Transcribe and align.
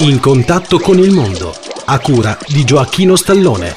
In 0.00 0.18
contatto 0.20 0.80
con 0.80 0.98
il 0.98 1.12
mondo, 1.12 1.54
a 1.86 2.00
cura 2.00 2.36
di 2.48 2.64
Gioacchino 2.64 3.14
Stallone. 3.14 3.76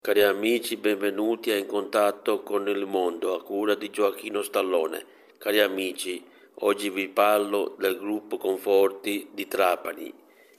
Cari 0.00 0.22
amici, 0.22 0.76
benvenuti 0.76 1.50
a 1.50 1.56
In 1.56 1.66
contatto 1.66 2.44
con 2.44 2.68
il 2.68 2.86
mondo, 2.86 3.34
a 3.34 3.42
cura 3.42 3.74
di 3.74 3.90
Gioacchino 3.90 4.42
Stallone. 4.42 5.04
Cari 5.38 5.58
amici, 5.58 6.24
oggi 6.60 6.88
vi 6.88 7.08
parlo 7.08 7.74
del 7.80 7.98
gruppo 7.98 8.36
Conforti 8.36 9.30
di 9.34 9.48
Trapani. 9.48 10.14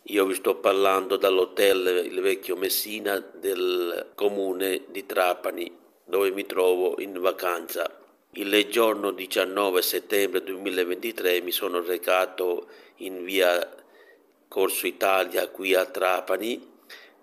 Io 0.08 0.26
vi 0.26 0.34
sto 0.34 0.56
parlando 0.56 1.16
dall'hotel 1.16 2.06
Il 2.06 2.20
Vecchio 2.20 2.58
Messina 2.58 3.18
del 3.18 4.12
comune 4.14 4.84
di 4.92 5.06
Trapani, 5.06 5.72
dove 6.06 6.32
mi 6.32 6.46
trovo 6.46 7.00
in 7.00 7.18
vacanza. 7.22 8.07
Il 8.32 8.68
giorno 8.70 9.12
19 9.12 9.82
settembre 9.82 10.44
2023 10.44 11.42
mi 11.42 11.52
sono 11.52 11.82
recato 11.82 12.68
in 12.98 13.24
via 13.24 13.76
Corso 14.48 14.86
Italia 14.86 15.48
qui 15.50 15.74
a 15.74 15.86
Trapani 15.86 16.64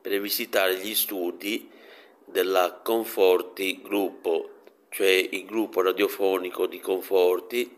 per 0.00 0.20
visitare 0.20 0.76
gli 0.76 0.94
studi 0.94 1.70
della 2.24 2.80
Conforti 2.82 3.80
Gruppo, 3.80 4.62
cioè 4.88 5.08
il 5.08 5.44
gruppo 5.44 5.82
radiofonico 5.82 6.66
di 6.66 6.80
Conforti 6.80 7.76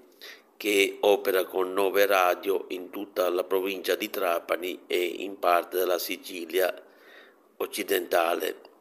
che 0.56 0.96
opera 1.00 1.44
con 1.44 1.74
nove 1.74 2.06
radio 2.06 2.64
in 2.68 2.88
tutta 2.88 3.28
la 3.28 3.44
provincia 3.44 3.96
di 3.96 4.08
Trapani 4.08 4.84
e 4.86 5.04
in 5.04 5.38
parte 5.38 5.76
della 5.76 5.98
Sicilia 5.98 6.74
occidentale. 7.58 8.75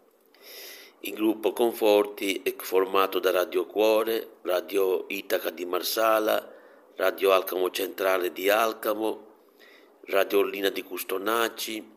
Il 0.99 1.13
gruppo 1.13 1.53
Conforti 1.53 2.41
è 2.41 2.55
formato 2.57 3.19
da 3.19 3.29
Radio 3.29 3.65
Cuore, 3.65 4.37
Radio 4.41 5.05
Itaca 5.09 5.51
di 5.51 5.65
Marsala, 5.65 6.51
Radio 6.95 7.31
Alcamo 7.31 7.69
Centrale 7.69 8.31
di 8.31 8.49
Alcamo, 8.49 9.33
Radio 10.05 10.39
Ollina 10.39 10.69
di 10.69 10.81
Custonaci, 10.81 11.87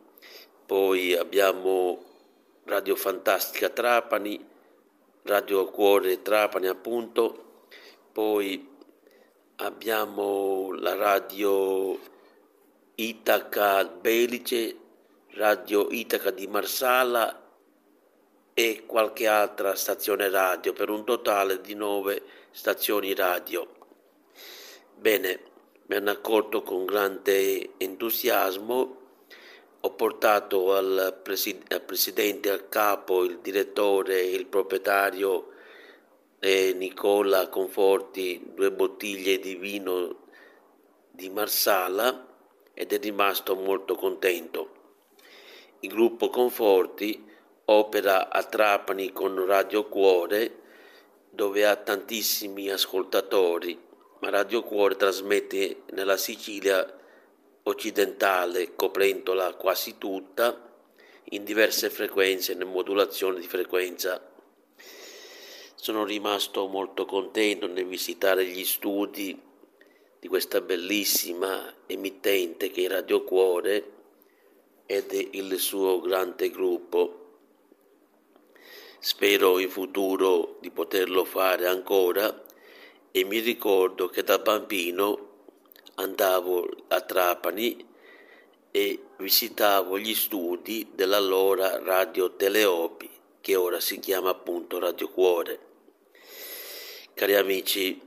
poi 0.65 1.15
abbiamo 1.15 2.03
Radio 2.65 2.95
Fantastica 2.95 3.69
Trapani, 3.69 4.45
Radio 5.23 5.65
Cuore 5.71 6.21
Trapani 6.21 6.67
appunto, 6.67 7.63
poi 8.11 8.67
abbiamo 9.55 10.71
la 10.73 10.93
Radio 10.95 11.97
Itaca 12.95 13.85
Belice, 13.85 14.77
Radio 15.31 15.87
Itaca 15.89 16.29
di 16.29 16.45
Marsala 16.45 17.48
e 18.59 18.83
qualche 18.85 19.25
altra 19.25 19.73
stazione 19.73 20.27
radio 20.27 20.73
per 20.73 20.89
un 20.89 21.05
totale 21.05 21.61
di 21.61 21.75
nove 21.75 22.21
stazioni 22.51 23.15
radio. 23.15 23.65
Bene, 24.97 25.39
mi 25.85 25.95
hanno 25.95 26.11
accolto 26.11 26.61
con 26.61 26.83
grande 26.83 27.77
entusiasmo, 27.77 28.97
ho 29.79 29.91
portato 29.91 30.75
al, 30.75 31.21
presid- 31.23 31.71
al 31.71 31.83
presidente, 31.83 32.49
al 32.49 32.67
capo, 32.67 33.23
il 33.23 33.39
direttore, 33.39 34.23
il 34.23 34.45
proprietario 34.47 35.51
eh, 36.39 36.73
Nicola 36.73 37.47
Conforti 37.47 38.51
due 38.53 38.73
bottiglie 38.73 39.39
di 39.39 39.55
vino 39.55 40.23
di 41.09 41.29
Marsala 41.29 42.27
ed 42.73 42.91
è 42.91 42.99
rimasto 42.99 43.55
molto 43.55 43.95
contento. 43.95 44.71
Il 45.79 45.91
gruppo 45.91 46.27
Conforti 46.29 47.27
opera 47.71 48.29
a 48.29 48.43
Trapani 48.43 49.11
con 49.11 49.45
Radio 49.45 49.87
Cuore 49.87 50.57
dove 51.29 51.67
ha 51.67 51.75
tantissimi 51.75 52.69
ascoltatori, 52.69 53.79
ma 54.21 54.29
Radio 54.29 54.63
Cuore 54.63 54.95
trasmette 54.95 55.83
nella 55.91 56.17
Sicilia 56.17 56.97
occidentale, 57.63 58.73
coprendola 58.75 59.53
quasi 59.53 59.99
tutta, 59.99 60.67
in 61.31 61.43
diverse 61.43 61.91
frequenze, 61.91 62.53
in 62.53 62.67
modulazione 62.67 63.39
di 63.39 63.47
frequenza. 63.47 64.19
Sono 65.75 66.03
rimasto 66.03 66.67
molto 66.67 67.05
contento 67.05 67.67
nel 67.67 67.85
visitare 67.85 68.45
gli 68.45 68.65
studi 68.65 69.39
di 70.19 70.27
questa 70.27 70.59
bellissima 70.59 71.71
emittente 71.85 72.71
che 72.71 72.85
è 72.85 72.89
Radio 72.89 73.23
Cuore 73.23 73.91
ed 74.87 75.11
il 75.31 75.59
suo 75.59 76.01
grande 76.01 76.49
gruppo. 76.49 77.28
Spero 79.01 79.59
in 79.59 79.69
futuro 79.69 80.57
di 80.59 80.71
poterlo 80.71 81.23
fare 81.23 81.67
ancora 81.67 82.43
e 83.11 83.23
mi 83.23 83.39
ricordo 83.39 84.09
che 84.09 84.23
da 84.23 84.39
bambino 84.39 85.45
andavo 85.95 86.69
a 86.89 86.99
Trapani 86.99 87.87
e 88.71 89.03
visitavo 89.15 89.97
gli 89.97 90.13
studi 90.13 90.89
dell'allora 90.93 91.81
Radio 91.81 92.35
Teleopi, 92.35 93.09
che 93.39 93.55
ora 93.55 93.79
si 93.79 93.99
chiama 93.99 94.31
appunto 94.31 94.79
Radio 94.79 95.07
Cuore. 95.07 95.59
Cari 97.13 97.35
amici, 97.35 98.01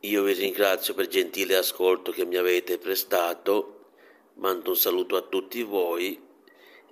io 0.00 0.22
vi 0.22 0.32
ringrazio 0.32 0.94
per 0.94 1.04
il 1.04 1.10
gentile 1.10 1.56
ascolto 1.56 2.12
che 2.12 2.24
mi 2.24 2.36
avete 2.36 2.78
prestato, 2.78 3.90
mando 4.36 4.70
un 4.70 4.76
saluto 4.76 5.16
a 5.16 5.20
tutti 5.22 5.62
voi 5.62 6.30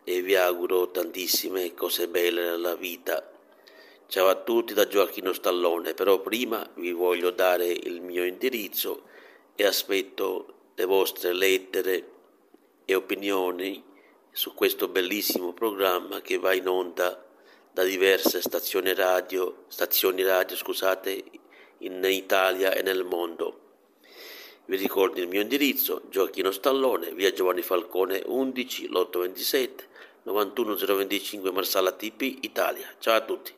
e 0.04 0.22
vi 0.22 0.34
auguro 0.36 0.90
tantissime 0.90 1.74
cose 1.74 2.08
belle 2.08 2.42
nella 2.42 2.74
vita. 2.74 3.30
Ciao 4.06 4.28
a 4.28 4.34
tutti 4.34 4.74
da 4.74 4.88
Gioacchino 4.88 5.32
Stallone, 5.32 5.94
però 5.94 6.20
prima 6.20 6.68
vi 6.74 6.92
voglio 6.92 7.30
dare 7.30 7.66
il 7.66 8.00
mio 8.00 8.24
indirizzo 8.24 9.04
e 9.54 9.64
aspetto 9.64 10.54
le 10.74 10.84
vostre 10.84 11.32
lettere 11.32 12.08
e 12.84 12.94
opinioni 12.94 13.84
su 14.32 14.54
questo 14.54 14.88
bellissimo 14.88 15.52
programma 15.52 16.20
che 16.20 16.38
va 16.38 16.54
in 16.54 16.66
onda 16.66 17.24
da 17.72 17.84
diverse 17.84 18.40
stazioni 18.40 18.94
radio, 18.94 19.64
stazioni 19.68 20.22
radio 20.22 20.56
scusate, 20.56 21.24
in 21.78 22.02
Italia 22.04 22.72
e 22.72 22.82
nel 22.82 23.04
mondo. 23.04 23.69
Vi 24.70 24.76
ricordo 24.76 25.20
il 25.20 25.26
mio 25.26 25.40
indirizzo, 25.40 26.02
Gioacchino 26.10 26.52
Stallone, 26.52 27.12
via 27.12 27.32
Giovanni 27.32 27.60
Falcone 27.60 28.22
11, 28.24 28.86
lotto 28.86 29.18
27, 29.18 29.88
91025 30.22 31.50
Marsala 31.50 31.90
TP, 31.90 32.38
Italia. 32.42 32.86
Ciao 33.00 33.16
a 33.16 33.20
tutti. 33.22 33.52